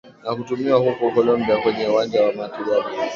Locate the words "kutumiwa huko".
0.35-1.11